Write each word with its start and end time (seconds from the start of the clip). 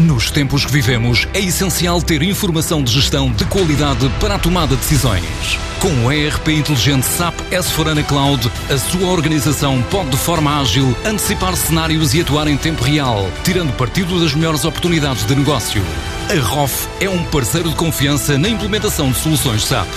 Nos 0.00 0.30
tempos 0.30 0.64
que 0.64 0.72
vivemos, 0.72 1.28
é 1.34 1.40
essencial 1.40 2.00
ter 2.00 2.22
informação 2.22 2.82
de 2.82 2.90
gestão 2.90 3.30
de 3.30 3.44
qualidade 3.44 4.08
para 4.18 4.36
a 4.36 4.38
tomada 4.38 4.74
de 4.74 4.80
decisões. 4.80 5.58
Com 5.78 6.06
o 6.06 6.10
ERP 6.10 6.48
inteligente 6.48 7.04
SAP 7.04 7.34
S4HANA 7.50 8.02
Cloud, 8.04 8.50
a 8.70 8.78
sua 8.78 9.10
organização 9.10 9.82
pode 9.90 10.08
de 10.08 10.16
forma 10.16 10.58
ágil 10.58 10.96
antecipar 11.04 11.54
cenários 11.54 12.14
e 12.14 12.22
atuar 12.22 12.48
em 12.48 12.56
tempo 12.56 12.82
real, 12.82 13.30
tirando 13.44 13.76
partido 13.76 14.18
das 14.18 14.32
melhores 14.32 14.64
oportunidades 14.64 15.26
de 15.26 15.34
negócio. 15.34 15.82
A 16.30 16.40
ROF 16.46 16.88
é 16.98 17.08
um 17.10 17.22
parceiro 17.24 17.68
de 17.68 17.76
confiança 17.76 18.38
na 18.38 18.48
implementação 18.48 19.10
de 19.10 19.18
soluções 19.18 19.64
SAP. 19.64 19.88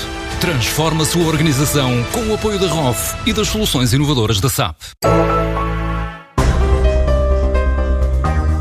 Transforma 0.42 1.04
a 1.04 1.06
sua 1.06 1.26
organização 1.28 2.04
com 2.12 2.28
o 2.28 2.34
apoio 2.34 2.60
da 2.60 2.68
ROF 2.68 3.16
e 3.26 3.32
das 3.32 3.48
soluções 3.48 3.94
inovadoras 3.94 4.42
da 4.42 4.50
SAP. 4.50 4.76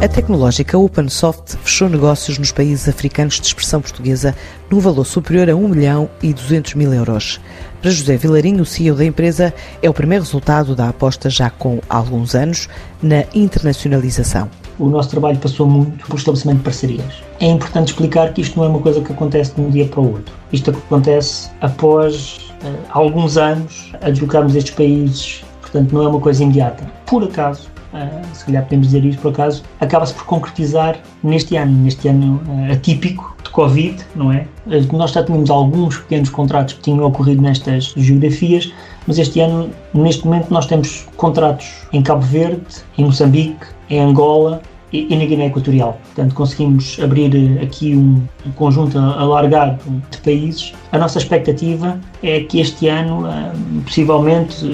A 0.03 0.09
tecnológica 0.09 0.77
OpenSoft 0.77 1.57
fechou 1.59 1.89
negócios 1.89 2.37
nos 2.37 2.51
países 2.51 2.89
africanos 2.89 3.39
de 3.39 3.47
expressão 3.47 3.81
portuguesa 3.81 4.35
num 4.69 4.81
valor 4.81 5.05
superior 5.05 5.49
a 5.49 5.55
1 5.55 5.69
milhão 5.69 6.11
e 6.21 6.33
200 6.33 6.75
mil 6.75 6.93
euros. 6.93 7.41
Para 7.81 7.93
José 7.93 8.17
Vilarinho, 8.17 8.63
o 8.63 8.67
CEO 8.67 8.97
da 8.97 9.05
empresa, 9.05 9.55
é 9.81 9.89
o 9.89 9.95
primeiro 9.95 10.25
resultado 10.25 10.75
da 10.75 10.89
aposta 10.89 11.31
já 11.31 11.51
com 11.51 11.79
alguns 11.89 12.35
anos 12.35 12.69
na 13.01 13.23
internacionalização. 13.33 14.51
O 14.77 14.89
nosso 14.89 15.09
trabalho 15.09 15.39
passou 15.39 15.69
muito 15.69 16.05
por 16.09 16.19
estabelecimento 16.19 16.59
de 16.59 16.65
parcerias. 16.65 17.23
É 17.39 17.47
importante 17.47 17.93
explicar 17.93 18.33
que 18.33 18.41
isto 18.41 18.59
não 18.59 18.67
é 18.67 18.69
uma 18.71 18.81
coisa 18.81 19.01
que 19.03 19.13
acontece 19.13 19.55
de 19.55 19.61
um 19.61 19.71
dia 19.71 19.87
para 19.87 20.01
o 20.01 20.15
outro. 20.15 20.35
Isto 20.53 20.73
acontece 20.73 21.49
após 21.61 22.51
uh, 22.65 22.77
alguns 22.91 23.37
anos 23.37 23.93
a 24.01 24.11
deslocarmos 24.11 24.57
estes 24.57 24.75
países, 24.75 25.45
portanto 25.61 25.93
não 25.93 26.03
é 26.03 26.09
uma 26.09 26.21
coisa 26.21 26.43
imediata. 26.43 26.91
Por 27.07 27.23
acaso, 27.23 27.71
uh, 27.93 28.35
se 28.35 28.45
calhar 28.45 28.63
podemos 28.65 28.87
dizer 28.89 29.05
isso 29.05 29.19
por 29.19 29.33
acaso, 29.33 29.63
acaba-se 29.81 30.15
por 30.15 30.25
concretizar 30.25 30.99
neste 31.23 31.57
ano, 31.57 31.73
neste 31.73 32.09
ano 32.09 32.41
uh, 32.47 32.73
atípico 32.73 33.37
de 33.43 33.51
Covid, 33.51 34.05
não 34.15 34.33
é? 34.33 34.47
Uh, 34.67 34.97
nós 34.97 35.13
já 35.13 35.23
tínhamos 35.23 35.51
alguns 35.51 35.99
pequenos 35.99 36.31
contratos 36.31 36.75
que 36.75 36.81
tinham 36.81 37.05
ocorrido 37.05 37.43
nestas 37.43 37.93
geografias, 37.97 38.73
mas 39.07 39.19
este 39.19 39.41
ano, 39.41 39.71
neste 39.93 40.25
momento, 40.25 40.51
nós 40.51 40.67
temos 40.67 41.07
contratos 41.17 41.87
em 41.93 42.03
Cabo 42.03 42.23
Verde, 42.23 42.63
em 42.97 43.05
Moçambique, 43.05 43.67
em 43.91 44.01
Angola, 44.01 44.63
e, 44.93 45.17
na 45.17 45.25
Guiné 45.25 45.47
Equatorial. 45.47 45.99
Portanto, 46.15 46.35
conseguimos 46.35 46.99
abrir 47.03 47.35
eh, 47.35 47.63
aqui 47.63 47.95
um, 47.95 48.23
um 48.47 48.53
conjunto 48.53 48.99
alargado 48.99 49.79
de 50.11 50.19
países. 50.19 50.75
A 50.91 50.99
nossa 50.99 51.19
expectativa 51.19 51.99
é 52.23 52.41
que 52.41 52.61
este 52.61 52.89
ano, 52.89 53.27
eh, 53.27 53.53
possivelmente, 53.85 54.65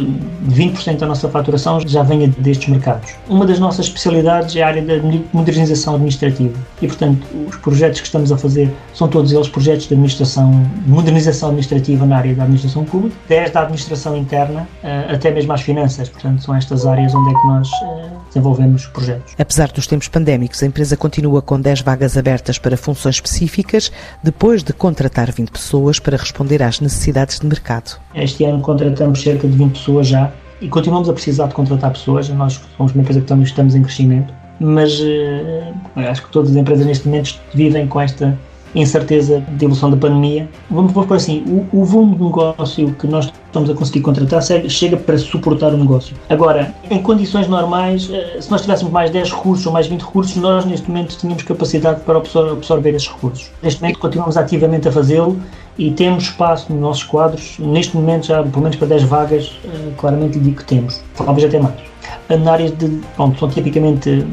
20% 0.49 0.99
da 0.99 1.07
nossa 1.07 1.29
faturação 1.29 1.81
já 1.81 2.03
venha 2.03 2.29
destes 2.39 2.69
mercados. 2.69 3.15
Uma 3.29 3.47
das 3.47 3.59
nossas 3.59 3.87
especialidades 3.87 4.55
é 4.57 4.63
a 4.63 4.69
área 4.69 4.83
da 4.83 4.95
modernização 5.33 5.95
administrativa 5.95 6.59
e, 6.83 6.87
portanto, 6.87 7.27
os 7.49 7.57
projetos 7.57 8.01
que 8.01 8.07
estamos 8.07 8.33
a 8.33 8.39
fazer 8.39 8.71
são 8.93 9.09
todos 9.09 9.33
eles 9.33 9.49
projetos 9.49 9.87
de 9.87 9.95
administração, 9.95 10.51
modernização 10.87 11.51
administrativa 11.51 12.05
na 12.05 12.17
área 12.17 12.35
da 12.35 12.43
administração 12.43 12.85
pública, 12.85 13.17
desde 13.29 13.57
a 13.57 13.63
administração 13.63 14.17
interna 14.17 14.69
eh, 14.83 15.07
até 15.11 15.31
mesmo 15.31 15.53
às 15.53 15.63
finanças. 15.63 16.09
Portanto, 16.09 16.43
são 16.43 16.55
estas 16.55 16.87
áreas 16.87 17.15
onde 17.15 17.31
é 17.31 17.35
que 17.35 17.47
nós 17.47 17.69
desenvolvemos 18.39 18.87
projetos. 18.87 19.35
Apesar 19.39 19.71
dos 19.71 19.87
tempos 19.87 20.09
pandémicos, 20.09 20.63
a 20.63 20.67
empresa 20.67 20.97
continua 20.97 21.43
com 21.43 21.61
10 21.61 21.83
vagas 21.83 22.17
abertas 22.17 22.59
para 22.59 22.77
funções 22.77 23.17
específicas, 23.17 23.93
depois 24.23 24.63
de 24.63 24.73
contratar 24.73 25.31
20 25.31 25.51
pessoas 25.51 25.99
para 25.99 26.17
responder 26.17 26.63
às 26.63 26.81
necessidades 26.81 27.41
de 27.41 27.47
mercado. 27.47 27.99
Este 28.15 28.45
ano 28.45 28.61
contratamos 28.61 29.21
cerca 29.21 29.47
de 29.47 29.57
20 29.57 29.73
pessoas 29.73 30.09
já 30.09 30.33
e 30.61 30.69
continuamos 30.69 31.09
a 31.09 31.13
precisar 31.13 31.47
de 31.47 31.55
contratar 31.55 31.93
pessoas. 31.93 32.29
Nós 32.29 32.61
somos 32.77 32.93
uma 32.93 33.03
empresa 33.03 33.21
que 33.21 33.33
estamos 33.45 33.75
em 33.75 33.83
crescimento, 33.83 34.33
mas 34.61 34.99
uh, 35.01 35.75
acho 35.97 36.23
que 36.25 36.31
todas 36.31 36.51
as 36.51 36.57
empresas 36.57 36.87
neste 36.87 37.07
momento 37.07 37.39
vivem 37.55 37.87
com 37.87 38.01
esta 38.01 38.39
incerteza 38.75 39.41
de 39.41 39.65
evolução 39.65 39.91
da 39.91 39.97
pandemia. 39.97 40.49
Vamos 40.71 40.93
por 40.93 41.13
assim, 41.15 41.43
o, 41.47 41.81
o, 41.81 41.85
volume 41.85 42.17
de 42.17 42.25
negócio 42.25 42.93
que 42.95 43.07
nós 43.07 43.33
estamos 43.47 43.71
a 43.71 43.75
conseguir 43.75 44.01
contratar 44.01 44.43
chega 44.69 44.97
para 44.97 45.17
suportar 45.17 45.73
o 45.73 45.77
negócio. 45.77 46.15
Agora, 46.29 46.75
em 46.91 47.03
condições 47.03 47.49
normais, 47.49 48.11
eh, 48.13 48.39
se 48.41 48.51
nós 48.51 48.61
tivéssemos 48.61 48.93
mais 48.93 49.11
10 49.11 49.33
recursos 49.33 49.67
ou 49.67 49.73
mais 49.73 49.87
20 49.87 50.03
recursos, 50.03 50.37
nós 50.37 50.65
neste 50.65 50.89
momento 50.89 51.17
tínhamos 51.17 51.43
capacidade 51.43 52.01
para 52.01 52.19
absorver 52.19 52.95
esses 52.95 53.09
recursos. 53.09 53.51
Neste 53.63 53.81
momento 53.81 53.99
continuamos 53.99 54.37
ativamente 54.37 54.89
a 54.89 54.93
fazê-lo 54.93 55.41
e 55.79 55.91
temos 55.91 56.25
espaço 56.25 56.73
nos 56.73 56.81
nossos 56.81 57.05
quadros. 57.05 57.57
Neste 57.59 57.97
momento 57.97 58.27
já 58.27 58.43
pelo 58.43 58.63
menos 58.63 58.77
para 58.77 58.89
10 58.89 59.03
vagas, 59.05 59.59
eh, 59.65 59.93
claramente 59.97 60.39
lhe 60.39 60.45
digo 60.45 60.57
que 60.59 60.65
temos. 60.65 61.03
Talvez 61.17 61.47
até 61.47 61.59
mais. 61.59 61.75
Na 62.29 62.53
área 62.53 62.71
de, 62.71 63.01
pronto, 63.17 63.39
são 63.39 63.49
tipicamente 63.49 64.27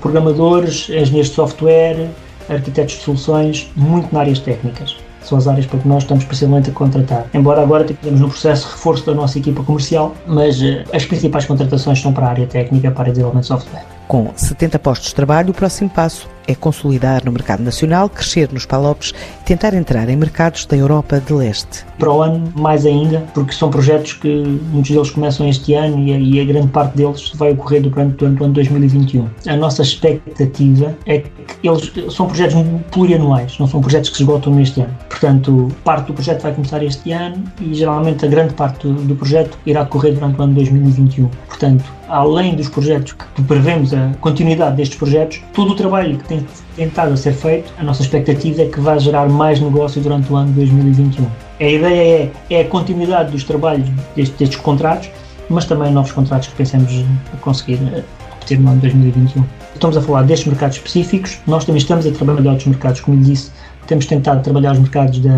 programadores, 0.00 0.88
engenheiros 0.88 1.28
de 1.28 1.34
software, 1.34 2.08
arquitetos 2.48 2.94
de 2.94 3.00
soluções, 3.02 3.70
muito 3.76 4.12
na 4.12 4.20
áreas 4.20 4.38
técnicas. 4.38 4.96
São 5.22 5.38
as 5.38 5.48
áreas 5.48 5.66
para 5.66 5.78
que 5.78 5.88
nós 5.88 6.02
estamos 6.02 6.24
especialmente 6.24 6.70
a 6.70 6.72
contratar. 6.72 7.26
Embora 7.32 7.62
agora 7.62 7.84
estejamos 7.84 8.20
no 8.20 8.28
processo 8.28 8.66
de 8.66 8.72
reforço 8.72 9.06
da 9.06 9.14
nossa 9.14 9.38
equipa 9.38 9.62
comercial, 9.62 10.14
mas 10.26 10.60
uh, 10.60 10.84
as 10.92 11.04
principais 11.04 11.46
contratações 11.46 12.00
são 12.00 12.12
para 12.12 12.26
a 12.26 12.30
área 12.30 12.46
técnica, 12.46 12.90
para 12.90 13.10
desenvolvimento 13.10 13.44
de 13.44 13.48
software. 13.48 13.93
Com 14.06 14.30
70 14.36 14.78
postos 14.78 15.08
de 15.08 15.14
trabalho, 15.14 15.50
o 15.50 15.54
próximo 15.54 15.88
passo 15.88 16.28
é 16.46 16.54
consolidar 16.54 17.24
no 17.24 17.32
mercado 17.32 17.62
nacional, 17.62 18.08
crescer 18.08 18.52
nos 18.52 18.66
palopes 18.66 19.14
e 19.40 19.44
tentar 19.44 19.74
entrar 19.74 20.08
em 20.08 20.16
mercados 20.16 20.66
da 20.66 20.76
Europa 20.76 21.20
de 21.20 21.32
Leste. 21.32 21.84
Para 21.98 22.12
o 22.12 22.22
ano, 22.22 22.52
mais 22.54 22.84
ainda, 22.84 23.20
porque 23.32 23.52
são 23.52 23.70
projetos 23.70 24.12
que 24.12 24.28
muitos 24.70 24.90
deles 24.90 25.10
começam 25.10 25.48
este 25.48 25.74
ano 25.74 25.98
e 26.00 26.12
a, 26.12 26.18
e 26.18 26.40
a 26.40 26.44
grande 26.44 26.68
parte 26.68 26.96
deles 26.96 27.32
vai 27.34 27.52
ocorrer 27.52 27.82
durante, 27.82 28.16
durante 28.16 28.42
o 28.42 28.44
ano 28.44 28.54
2021. 28.54 29.28
A 29.48 29.56
nossa 29.56 29.82
expectativa 29.82 30.94
é 31.06 31.20
que 31.20 31.30
eles 31.62 31.92
são 32.14 32.26
projetos 32.26 32.56
plurianuais, 32.90 33.58
não 33.58 33.66
são 33.66 33.80
projetos 33.80 34.10
que 34.10 34.16
se 34.16 34.22
esgotam 34.22 34.54
neste 34.54 34.80
ano. 34.80 34.94
Portanto, 35.14 35.70
parte 35.84 36.08
do 36.08 36.12
projeto 36.12 36.42
vai 36.42 36.52
começar 36.52 36.82
este 36.82 37.12
ano 37.12 37.44
e 37.60 37.72
geralmente 37.72 38.24
a 38.24 38.28
grande 38.28 38.52
parte 38.54 38.84
do, 38.84 38.94
do 38.94 39.14
projeto 39.14 39.56
irá 39.64 39.82
ocorrer 39.82 40.12
durante 40.12 40.40
o 40.40 40.42
ano 40.42 40.54
2021. 40.54 41.28
Portanto, 41.46 41.84
além 42.08 42.56
dos 42.56 42.68
projetos 42.68 43.12
que 43.12 43.42
prevemos 43.42 43.94
a 43.94 44.10
continuidade 44.20 44.76
destes 44.76 44.98
projetos, 44.98 45.40
todo 45.52 45.70
o 45.70 45.76
trabalho 45.76 46.18
que 46.18 46.24
tem 46.24 46.44
tentado 46.74 47.12
a 47.12 47.16
ser 47.16 47.32
feito, 47.32 47.72
a 47.78 47.84
nossa 47.84 48.02
expectativa 48.02 48.62
é 48.62 48.66
que 48.66 48.80
vai 48.80 48.98
gerar 48.98 49.28
mais 49.28 49.60
negócio 49.60 50.02
durante 50.02 50.32
o 50.32 50.34
ano 50.36 50.50
2021. 50.50 51.26
A 51.60 51.64
ideia 51.64 52.32
é, 52.50 52.56
é 52.56 52.60
a 52.62 52.68
continuidade 52.68 53.30
dos 53.30 53.44
trabalhos 53.44 53.88
destes, 54.16 54.36
destes 54.36 54.58
contratos, 54.58 55.08
mas 55.48 55.64
também 55.64 55.92
novos 55.92 56.10
contratos 56.10 56.48
que 56.48 56.56
pensamos 56.56 57.04
conseguir 57.40 57.78
eh, 57.94 58.02
obter 58.32 58.58
no 58.58 58.68
ano 58.68 58.80
2021. 58.80 59.44
Estamos 59.74 59.96
a 59.96 60.02
falar 60.02 60.22
destes 60.22 60.48
mercados 60.48 60.76
específicos, 60.76 61.38
nós 61.46 61.64
também 61.64 61.78
estamos 61.78 62.04
a 62.04 62.10
trabalhar 62.10 62.50
outros 62.50 62.66
mercados, 62.66 63.00
como 63.00 63.16
lhe 63.16 63.24
disse, 63.24 63.52
temos 63.86 64.06
tentado 64.06 64.42
trabalhar 64.42 64.72
os 64.72 64.78
mercados 64.78 65.18
da, 65.18 65.34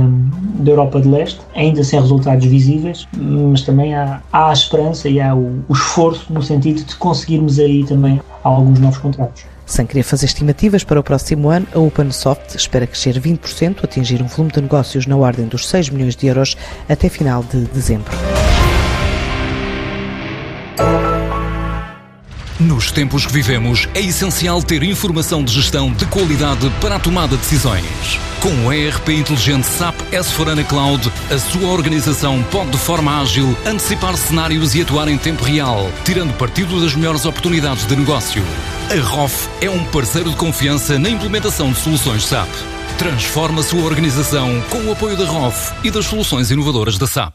da 0.61 0.71
Europa 0.71 1.01
de 1.01 1.09
Leste, 1.09 1.41
ainda 1.55 1.83
sem 1.85 2.01
resultados 2.01 2.45
visíveis, 2.47 3.07
mas 3.17 3.63
também 3.63 3.95
há, 3.95 4.21
há 4.33 4.51
a 4.51 4.53
esperança 4.53 5.09
e 5.09 5.21
há 5.21 5.35
o, 5.35 5.65
o 5.69 5.73
esforço 5.73 6.33
no 6.33 6.43
sentido 6.43 6.85
de 6.85 6.97
conseguirmos 6.97 7.59
aí 7.59 7.85
também 7.85 8.21
alguns 8.43 8.79
novos 8.79 8.99
contratos. 8.99 9.45
Sem 9.67 9.85
querer 9.85 10.05
fazer 10.05 10.27
estimativas 10.27 10.85
para 10.85 11.01
o 11.01 11.03
próximo 11.03 11.49
ano, 11.51 11.67
a 11.75 11.79
OpenSoft 11.81 12.55
espera 12.55 12.87
crescer 12.87 13.21
20%, 13.21 13.83
atingir 13.83 14.23
um 14.23 14.27
volume 14.27 14.53
de 14.53 14.63
negócios 14.63 15.07
na 15.07 15.17
ordem 15.17 15.47
dos 15.47 15.69
6 15.69 15.91
milhões 15.91 16.15
de 16.15 16.29
euros 16.29 16.57
até 16.89 17.09
final 17.09 17.43
de 17.43 17.63
dezembro. 17.65 18.13
Nos 22.67 22.91
tempos 22.91 23.25
que 23.25 23.33
vivemos, 23.33 23.89
é 23.95 24.01
essencial 24.01 24.61
ter 24.61 24.83
informação 24.83 25.45
de 25.45 25.53
gestão 25.53 25.93
de 25.93 26.05
qualidade 26.07 26.69
para 26.81 26.97
a 26.97 26.99
tomada 26.99 27.37
de 27.37 27.43
decisões. 27.43 28.19
Com 28.41 28.67
o 28.67 28.73
ERP 28.73 29.11
inteligente 29.11 29.69
SAP 29.69 29.95
S4HANA 30.11 30.65
Cloud, 30.67 31.13
a 31.31 31.39
sua 31.39 31.69
organização 31.69 32.43
pode 32.51 32.71
de 32.71 32.79
forma 32.79 33.21
ágil 33.21 33.57
antecipar 33.65 34.17
cenários 34.17 34.75
e 34.75 34.83
atuar 34.83 35.07
em 35.07 35.17
tempo 35.17 35.45
real, 35.45 35.89
tirando 36.05 36.37
partido 36.37 36.81
das 36.81 36.97
melhores 36.97 37.25
oportunidades 37.25 37.87
de 37.87 37.95
negócio. 37.95 38.43
A 38.91 39.01
ROF 39.01 39.49
é 39.61 39.71
um 39.71 39.85
parceiro 39.85 40.31
de 40.31 40.37
confiança 40.37 40.99
na 40.99 41.09
implementação 41.09 41.71
de 41.71 41.79
soluções 41.79 42.25
SAP. 42.25 42.49
Transforma 42.99 43.61
a 43.61 43.65
sua 43.65 43.85
organização 43.85 44.61
com 44.71 44.79
o 44.79 44.93
apoio 44.93 45.17
da 45.17 45.25
ROF 45.25 45.73
e 45.85 45.91
das 45.91 46.07
soluções 46.07 46.51
inovadoras 46.51 46.99
da 46.99 47.07
SAP. 47.07 47.33